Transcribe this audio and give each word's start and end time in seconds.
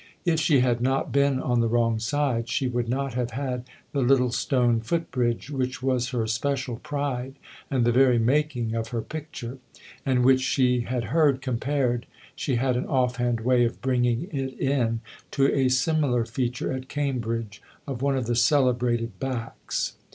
If 0.25 0.39
she 0.39 0.61
had 0.61 0.81
not 0.81 1.11
been 1.11 1.39
on 1.39 1.59
the 1.59 1.67
wrong 1.67 1.99
side 1.99 2.49
she 2.49 2.65
would 2.67 2.89
not 2.89 3.13
have 3.13 3.29
had 3.37 3.65
the 3.91 4.01
little 4.01 4.31
stone 4.31 4.79
foot 4.81 5.11
bridge 5.11 5.51
which 5.51 5.83
was 5.83 6.09
her 6.09 6.25
special 6.25 6.77
pride 6.77 7.35
and 7.69 7.85
the 7.85 7.91
very 7.91 8.17
making 8.17 8.73
of 8.73 8.87
her 8.87 9.03
picture, 9.03 9.59
and 10.03 10.25
which 10.25 10.41
she 10.41 10.79
had 10.79 11.03
heard 11.13 11.39
compared 11.39 12.07
she 12.35 12.55
had 12.55 12.75
an 12.77 12.87
off 12.87 13.17
hand 13.17 13.41
way 13.41 13.63
of 13.63 13.79
bringing 13.79 14.23
it 14.33 14.59
in 14.59 15.01
to 15.29 15.53
a 15.53 15.69
similar 15.69 16.25
feature, 16.25 16.73
at 16.73 16.89
Cambridge, 16.89 17.61
of 17.85 18.01
one 18.01 18.17
of 18.17 18.25
the 18.25 18.35
celebrated" 18.35 19.19
backs." 19.19 19.93